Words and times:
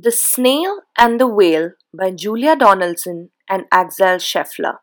The 0.00 0.12
Snail 0.12 0.82
and 0.96 1.18
the 1.18 1.26
Whale 1.26 1.72
by 1.92 2.12
Julia 2.12 2.54
Donaldson 2.54 3.30
and 3.48 3.64
Axel 3.72 4.18
Scheffler. 4.18 4.76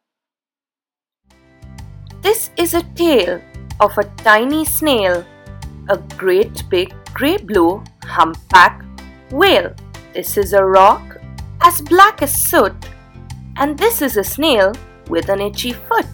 This 2.21 2.50
is 2.57 2.73
a 2.73 2.84
tale 2.96 3.39
of 3.80 3.98
a 3.98 4.04
tiny 4.25 4.66
snail, 4.66 5.25
a 5.88 5.98
great 6.18 6.70
big 6.70 6.93
grey 7.14 7.38
blue 7.38 7.82
humpback 8.04 8.84
whale. 9.32 9.73
This 10.14 10.36
is 10.36 10.52
a 10.52 10.66
rock 10.66 11.21
as 11.61 11.79
black 11.79 12.21
as 12.21 12.36
soot, 12.36 12.75
and 13.55 13.77
this 13.77 14.02
is 14.02 14.18
a 14.18 14.23
snail 14.23 14.73
with 15.07 15.29
an 15.29 15.39
itchy 15.39 15.71
foot. 15.71 16.11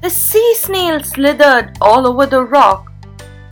The 0.00 0.08
sea 0.08 0.54
snail 0.54 1.02
slithered 1.02 1.76
all 1.82 2.06
over 2.06 2.24
the 2.24 2.44
rock 2.44 2.90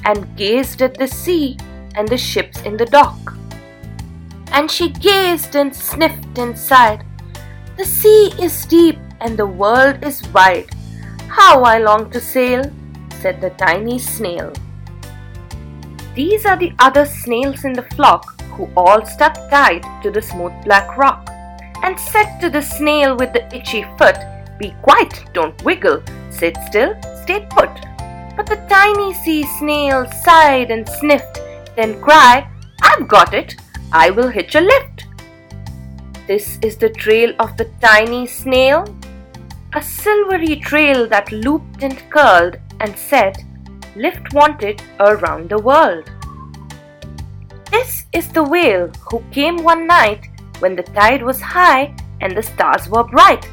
and 0.06 0.34
gazed 0.38 0.80
at 0.80 0.96
the 0.96 1.06
sea 1.06 1.58
and 1.96 2.08
the 2.08 2.16
ships 2.16 2.62
in 2.62 2.78
the 2.78 2.86
dock 2.86 3.36
and 4.52 4.70
she 4.70 4.90
gazed 4.90 5.56
and 5.56 5.74
sniffed 5.74 6.38
and 6.38 6.56
sighed. 6.56 7.04
The 7.76 7.84
sea 7.84 8.32
is 8.38 8.66
deep 8.66 8.98
and 9.20 9.36
the 9.36 9.46
world 9.46 10.04
is 10.04 10.22
wide. 10.28 10.70
How 11.28 11.62
I 11.62 11.78
long 11.78 12.10
to 12.10 12.20
sail, 12.20 12.70
said 13.20 13.40
the 13.40 13.50
tiny 13.50 13.98
snail. 13.98 14.52
These 16.14 16.44
are 16.44 16.58
the 16.58 16.72
other 16.78 17.06
snails 17.06 17.64
in 17.64 17.72
the 17.72 17.88
flock 17.96 18.40
who 18.52 18.68
all 18.76 19.04
stuck 19.06 19.34
tight 19.48 19.82
to 20.02 20.10
the 20.10 20.20
smooth 20.20 20.52
black 20.64 20.98
rock 20.98 21.26
and 21.82 21.98
said 21.98 22.38
to 22.40 22.50
the 22.50 22.60
snail 22.60 23.16
with 23.16 23.32
the 23.32 23.46
itchy 23.54 23.84
foot, 23.96 24.18
Be 24.58 24.74
quiet, 24.82 25.24
don't 25.32 25.64
wiggle, 25.64 26.02
sit 26.30 26.56
still, 26.68 26.94
stay 27.22 27.46
put. 27.50 27.70
But 28.36 28.46
the 28.46 28.64
tiny 28.68 29.14
sea 29.14 29.44
snail 29.58 30.06
sighed 30.22 30.70
and 30.70 30.86
sniffed, 30.86 31.40
then 31.76 32.00
cried, 32.02 32.46
I've 32.82 33.08
got 33.08 33.32
it, 33.32 33.56
I 33.94 34.08
will 34.08 34.28
hitch 34.28 34.54
a 34.54 34.60
lift. 34.62 35.04
This 36.26 36.58
is 36.62 36.78
the 36.78 36.88
trail 36.88 37.34
of 37.38 37.58
the 37.58 37.70
tiny 37.82 38.26
snail, 38.26 38.86
a 39.74 39.82
silvery 39.82 40.56
trail 40.56 41.06
that 41.08 41.30
looped 41.30 41.82
and 41.82 41.98
curled 42.08 42.56
and 42.80 42.96
said, 42.96 43.36
Lift 43.94 44.32
wanted 44.32 44.82
around 44.98 45.50
the 45.50 45.58
world. 45.58 46.10
This 47.70 48.06
is 48.12 48.28
the 48.28 48.42
whale 48.42 48.90
who 49.10 49.22
came 49.30 49.62
one 49.62 49.86
night 49.86 50.26
when 50.60 50.74
the 50.74 50.84
tide 50.84 51.22
was 51.22 51.42
high 51.42 51.94
and 52.22 52.34
the 52.34 52.42
stars 52.42 52.88
were 52.88 53.04
bright. 53.04 53.44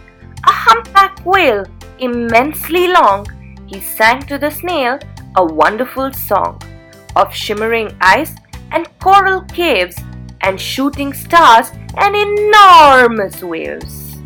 A 0.47 0.51
humpback 0.51 1.19
whale, 1.25 1.65
immensely 1.99 2.87
long, 2.87 3.27
he 3.67 3.81
sang 3.81 4.21
to 4.27 4.37
the 4.37 4.51
snail 4.51 4.99
a 5.35 5.43
wonderful 5.43 6.13
song 6.13 6.61
of 7.17 7.35
shimmering 7.35 7.91
ice 7.99 8.35
and 8.71 8.87
coral 8.99 9.41
caves 9.41 9.97
and 10.41 10.59
shooting 10.59 11.13
stars 11.13 11.71
and 11.97 12.15
enormous 12.15 13.41
waves. 13.41 14.17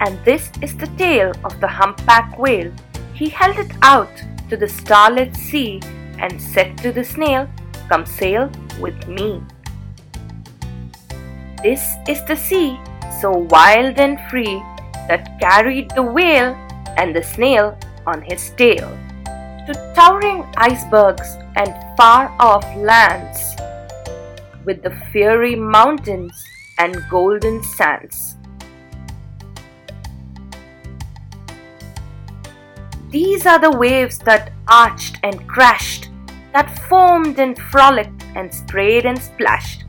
And 0.00 0.18
this 0.24 0.50
is 0.62 0.76
the 0.76 0.86
tail 0.96 1.32
of 1.44 1.60
the 1.60 1.68
humpback 1.68 2.38
whale. 2.38 2.72
He 3.14 3.28
held 3.28 3.58
it 3.58 3.70
out 3.82 4.10
to 4.48 4.56
the 4.56 4.68
starlit 4.68 5.36
sea 5.36 5.80
and 6.18 6.40
said 6.40 6.78
to 6.78 6.92
the 6.92 7.04
snail, 7.04 7.48
Come 7.88 8.06
sail 8.06 8.50
with 8.80 9.08
me. 9.08 9.42
This 11.62 11.84
is 12.08 12.24
the 12.24 12.36
sea, 12.36 12.78
so 13.20 13.30
wild 13.50 13.98
and 13.98 14.18
free, 14.30 14.62
that 15.08 15.38
carried 15.40 15.90
the 15.90 16.02
whale 16.02 16.54
and 16.96 17.14
the 17.14 17.22
snail 17.22 17.78
on 18.06 18.22
his 18.22 18.50
tail 18.56 18.88
to 19.66 19.92
towering 19.94 20.44
icebergs 20.56 21.36
and 21.56 21.74
far 21.96 22.34
off 22.40 22.64
lands 22.76 23.59
with 24.64 24.82
the 24.82 24.90
fiery 25.12 25.54
mountains 25.54 26.44
and 26.78 27.04
golden 27.10 27.62
sands. 27.62 28.36
These 33.10 33.44
are 33.44 33.58
the 33.58 33.76
waves 33.76 34.18
that 34.18 34.52
arched 34.68 35.18
and 35.24 35.46
crashed, 35.48 36.10
that 36.52 36.70
foamed 36.88 37.40
and 37.40 37.58
frolicked 37.58 38.24
and 38.36 38.54
sprayed 38.54 39.04
and 39.04 39.18
splashed. 39.18 39.84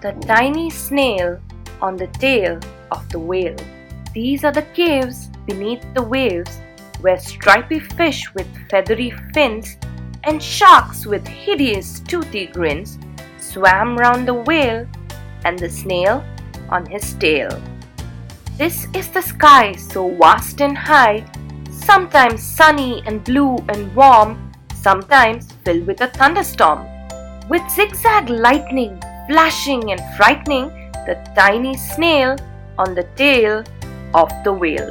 The 0.00 0.12
tiny 0.26 0.70
snail 0.70 1.38
on 1.82 1.96
the 1.96 2.06
tail 2.06 2.58
of 2.90 3.06
the 3.10 3.18
whale. 3.18 3.56
These 4.14 4.44
are 4.44 4.52
the 4.52 4.66
caves 4.74 5.28
beneath 5.46 5.84
the 5.94 6.02
waves 6.02 6.60
where 7.02 7.18
stripy 7.18 7.80
fish 7.80 8.32
with 8.34 8.46
feathery 8.70 9.12
fins 9.34 9.76
and 10.24 10.42
sharks 10.42 11.04
with 11.04 11.26
hideous 11.26 12.00
toothy 12.00 12.46
grins 12.46 12.98
swam 13.52 13.96
round 13.96 14.26
the 14.26 14.34
whale 14.34 14.86
and 15.44 15.58
the 15.58 15.68
snail 15.68 16.24
on 16.70 16.86
his 16.86 17.12
tail. 17.14 17.50
This 18.56 18.86
is 18.94 19.08
the 19.08 19.20
sky 19.22 19.72
so 19.72 20.08
vast 20.16 20.60
and 20.60 20.76
high, 20.76 21.24
sometimes 21.70 22.42
sunny 22.42 23.02
and 23.06 23.22
blue 23.24 23.56
and 23.68 23.94
warm, 23.94 24.52
sometimes 24.74 25.52
filled 25.64 25.86
with 25.86 26.00
a 26.00 26.08
thunderstorm. 26.08 26.86
With 27.48 27.62
zigzag 27.70 28.30
lightning 28.30 29.00
flashing 29.28 29.92
and 29.92 30.00
frightening 30.16 30.68
the 31.06 31.16
tiny 31.36 31.76
snail 31.76 32.36
on 32.78 32.94
the 32.94 33.04
tail 33.16 33.64
of 34.14 34.30
the 34.44 34.52
whale. 34.52 34.90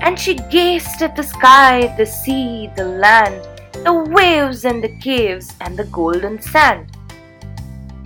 And 0.00 0.18
she 0.18 0.34
gazed 0.34 1.02
at 1.02 1.16
the 1.16 1.22
sky, 1.22 1.94
the 1.96 2.06
sea, 2.06 2.70
the 2.76 2.84
land, 2.84 3.42
the 3.84 3.92
waves 3.92 4.64
and 4.64 4.82
the 4.82 4.96
caves 4.98 5.52
and 5.60 5.76
the 5.76 5.84
golden 5.84 6.40
sand. 6.40 6.97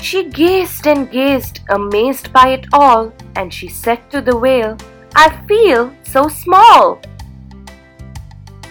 She 0.03 0.25
gazed 0.25 0.89
and 0.89 1.09
gazed, 1.09 1.61
amazed 1.69 2.33
by 2.33 2.49
it 2.49 2.67
all, 2.73 3.13
and 3.37 3.55
she 3.55 3.69
said 3.69 4.11
to 4.11 4.21
the 4.21 4.37
whale, 4.37 4.77
I 5.15 5.31
feel 5.47 5.95
so 6.03 6.27
small. 6.27 7.01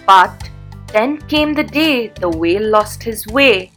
But 0.06 0.50
then 0.91 1.22
came 1.30 1.53
the 1.53 1.64
day 1.64 2.09
the 2.09 2.28
whale 2.28 2.68
lost 2.70 3.02
his 3.02 3.25
way. 3.28 3.72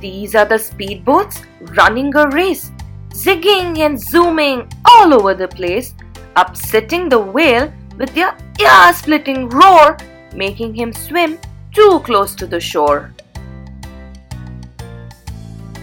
These 0.00 0.34
are 0.34 0.44
the 0.44 0.56
speedboats 0.56 1.44
running 1.76 2.12
a 2.16 2.28
race, 2.30 2.72
zigging 3.10 3.78
and 3.78 4.00
zooming 4.00 4.68
all 4.84 5.14
over 5.14 5.34
the 5.34 5.46
place, 5.46 5.94
upsetting 6.34 7.08
the 7.08 7.20
whale 7.20 7.72
with 7.96 8.12
their 8.12 8.36
ear 8.60 8.92
splitting 8.92 9.48
roar, 9.48 9.96
making 10.34 10.74
him 10.74 10.92
swim 10.92 11.38
too 11.72 12.00
close 12.00 12.34
to 12.34 12.46
the 12.46 12.58
shore. 12.58 13.14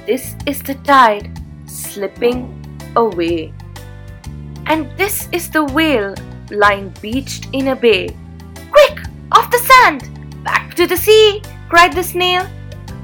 This 0.06 0.36
is 0.46 0.62
the 0.62 0.76
tide 0.86 1.34
slipping 1.66 2.46
away. 2.96 3.52
And 4.68 4.86
this 4.98 5.28
is 5.32 5.50
the 5.50 5.64
whale 5.66 6.14
lying 6.52 6.94
beached 7.02 7.48
in 7.54 7.70
a 7.70 7.76
bay. 7.76 8.16
Quick, 8.70 9.00
off 9.32 9.50
the 9.50 9.58
sand! 9.58 10.44
Back 10.44 10.76
to 10.76 10.86
the 10.86 10.96
sea! 10.96 11.42
cried 11.70 11.94
the 11.94 12.04
snail. 12.04 12.46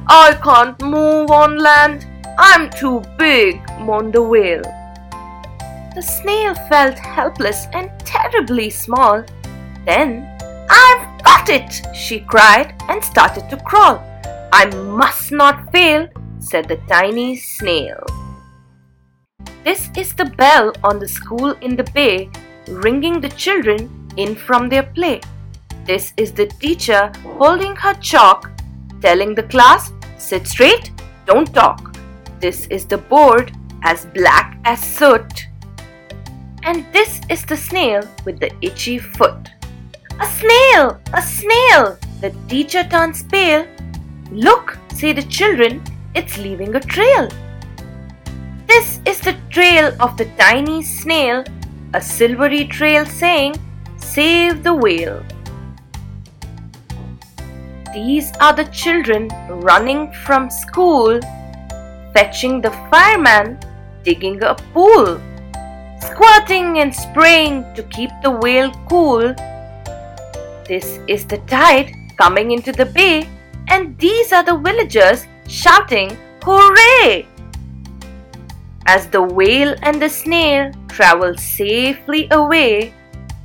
I 0.07 0.37
can't 0.43 0.79
move 0.79 1.31
on 1.31 1.57
land. 1.57 2.05
I'm 2.37 2.69
too 2.69 3.01
big, 3.17 3.59
moaned 3.79 4.13
the 4.13 4.21
whale. 4.21 4.61
The 5.95 6.03
snail 6.03 6.53
felt 6.69 6.99
helpless 6.99 7.65
and 7.73 7.89
terribly 8.05 8.69
small. 8.69 9.23
Then, 9.85 10.27
I've 10.69 11.23
got 11.23 11.49
it, 11.49 11.81
she 11.95 12.19
cried 12.19 12.75
and 12.89 13.03
started 13.03 13.49
to 13.49 13.57
crawl. 13.57 14.03
I 14.53 14.65
must 14.75 15.31
not 15.31 15.71
fail 15.71 16.07
said 16.41 16.67
the 16.67 16.77
tiny 16.87 17.37
snail. 17.37 18.03
This 19.63 19.89
is 19.95 20.13
the 20.13 20.25
bell 20.25 20.73
on 20.83 20.99
the 20.99 21.07
school 21.07 21.51
in 21.61 21.75
the 21.75 21.89
bay, 21.93 22.29
ringing 22.67 23.21
the 23.21 23.29
children 23.29 23.89
in 24.17 24.35
from 24.35 24.67
their 24.67 24.83
play. 24.83 25.21
This 25.85 26.13
is 26.17 26.31
the 26.31 26.47
teacher 26.47 27.11
holding 27.37 27.75
her 27.75 27.93
chalk, 27.95 28.51
telling 29.01 29.35
the 29.35 29.43
class, 29.43 29.93
sit 30.17 30.47
straight, 30.47 30.91
don't 31.25 31.53
talk. 31.53 31.95
This 32.39 32.65
is 32.67 32.85
the 32.85 32.97
board 32.97 33.51
as 33.83 34.05
black 34.07 34.59
as 34.65 34.81
soot. 34.81 35.47
And 36.63 36.85
this 36.91 37.21
is 37.29 37.45
the 37.45 37.57
snail 37.57 38.01
with 38.25 38.39
the 38.39 38.51
itchy 38.61 38.97
foot. 38.97 39.49
A 40.19 40.27
snail! 40.27 40.99
A 41.13 41.21
snail! 41.21 41.97
The 42.21 42.29
teacher 42.47 42.83
turns 42.83 43.23
pale. 43.23 43.65
Look, 44.31 44.77
say 44.93 45.13
the 45.13 45.23
children, 45.23 45.81
it's 46.13 46.37
leaving 46.37 46.75
a 46.75 46.79
trail. 46.79 47.29
This 48.67 48.99
is 49.05 49.19
the 49.19 49.35
trail 49.49 49.95
of 49.99 50.17
the 50.17 50.25
tiny 50.37 50.81
snail, 50.83 51.43
a 51.93 52.01
silvery 52.01 52.65
trail 52.65 53.05
saying, 53.05 53.55
Save 53.97 54.63
the 54.63 54.73
whale. 54.73 55.23
These 57.93 58.31
are 58.39 58.53
the 58.53 58.65
children 58.71 59.29
running 59.49 60.11
from 60.25 60.49
school, 60.49 61.19
fetching 62.13 62.61
the 62.61 62.71
fireman, 62.89 63.59
digging 64.03 64.41
a 64.43 64.55
pool, 64.73 65.19
squirting 65.99 66.79
and 66.79 66.93
spraying 66.93 67.65
to 67.75 67.83
keep 67.83 68.09
the 68.23 68.31
whale 68.31 68.71
cool. 68.89 69.33
This 70.67 70.99
is 71.07 71.25
the 71.25 71.39
tide 71.47 71.93
coming 72.17 72.51
into 72.51 72.71
the 72.71 72.85
bay, 72.85 73.27
and 73.67 73.97
these 73.97 74.31
are 74.31 74.43
the 74.43 74.57
villagers 74.57 75.25
shouting, 75.47 76.17
Hooray! 76.43 77.27
as 78.87 79.07
the 79.07 79.21
whale 79.21 79.75
and 79.83 80.01
the 80.01 80.09
snail 80.09 80.71
traveled 80.87 81.39
safely 81.39 82.27
away 82.31 82.93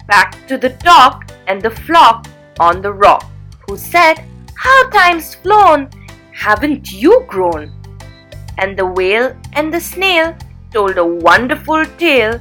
back 0.06 0.34
to 0.48 0.56
the 0.56 0.70
dock 0.70 1.30
and 1.46 1.60
the 1.60 1.70
flock 1.70 2.26
on 2.58 2.80
the 2.80 2.92
rock, 2.92 3.24
who 3.68 3.76
said, 3.76 4.24
How 4.56 4.88
time's 4.90 5.34
flown! 5.34 5.90
Haven't 6.32 6.92
you 6.92 7.24
grown? 7.28 7.72
And 8.58 8.78
the 8.78 8.86
whale 8.86 9.36
and 9.52 9.72
the 9.72 9.80
snail 9.80 10.36
told 10.72 10.98
a 10.98 11.04
wonderful 11.04 11.84
tale 11.98 12.40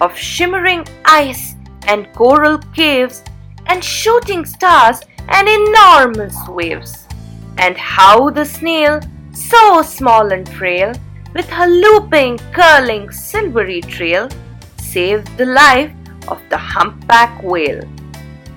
of 0.00 0.16
shimmering 0.16 0.86
ice 1.04 1.54
and 1.86 2.12
coral 2.14 2.58
caves 2.74 3.22
and 3.66 3.82
shooting 3.82 4.44
stars 4.44 5.00
and 5.28 5.48
enormous 5.48 6.36
waves, 6.48 7.05
and 7.58 7.76
how 7.76 8.30
the 8.30 8.44
snail, 8.44 9.00
so 9.32 9.82
small 9.82 10.32
and 10.32 10.48
frail, 10.48 10.92
with 11.34 11.48
her 11.48 11.66
looping, 11.66 12.38
curling, 12.52 13.10
silvery 13.10 13.80
trail, 13.80 14.28
saved 14.78 15.28
the 15.36 15.46
life 15.46 15.92
of 16.28 16.40
the 16.48 16.56
humpback 16.56 17.42
whale. 17.42 17.82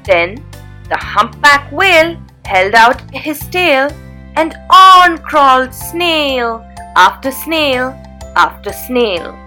Then 0.05 0.43
the 0.89 0.97
humpback 0.97 1.71
whale 1.71 2.17
held 2.45 2.73
out 2.73 3.01
his 3.11 3.39
tail, 3.47 3.91
and 4.35 4.55
on 4.69 5.17
crawled 5.17 5.73
snail 5.73 6.65
after 6.95 7.31
snail 7.31 7.91
after 8.35 8.71
snail. 8.71 9.37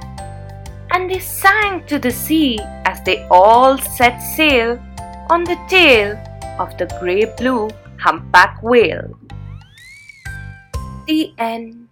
And 0.91 1.11
they 1.11 1.19
sang 1.19 1.87
to 1.87 1.99
the 1.99 2.11
sea 2.11 2.59
as 2.85 3.03
they 3.05 3.27
all 3.31 3.79
set 3.79 4.19
sail 4.19 4.79
on 5.31 5.45
the 5.45 5.59
tail 5.69 6.19
of 6.59 6.77
the 6.77 6.87
grey 7.01 7.25
blue 7.39 7.71
humpback 7.99 8.63
whale. 8.63 9.19
The 11.07 11.33
end. 11.39 11.92